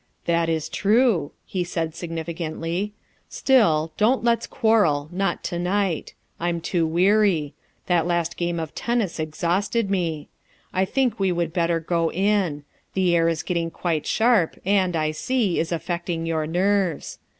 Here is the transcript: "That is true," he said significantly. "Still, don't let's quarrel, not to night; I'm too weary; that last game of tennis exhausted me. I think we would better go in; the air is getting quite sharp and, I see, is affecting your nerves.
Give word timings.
"That 0.25 0.49
is 0.49 0.67
true," 0.67 1.31
he 1.45 1.63
said 1.63 1.93
significantly. 1.93 2.91
"Still, 3.29 3.91
don't 3.97 4.23
let's 4.23 4.47
quarrel, 4.47 5.07
not 5.11 5.43
to 5.43 5.59
night; 5.59 6.15
I'm 6.39 6.59
too 6.59 6.87
weary; 6.87 7.53
that 7.85 8.07
last 8.07 8.35
game 8.35 8.59
of 8.59 8.73
tennis 8.73 9.19
exhausted 9.19 9.91
me. 9.91 10.27
I 10.73 10.85
think 10.85 11.19
we 11.19 11.31
would 11.31 11.53
better 11.53 11.79
go 11.79 12.09
in; 12.11 12.63
the 12.95 13.15
air 13.15 13.29
is 13.29 13.43
getting 13.43 13.69
quite 13.69 14.07
sharp 14.07 14.57
and, 14.65 14.95
I 14.95 15.11
see, 15.11 15.59
is 15.59 15.71
affecting 15.71 16.25
your 16.25 16.47
nerves. 16.47 17.19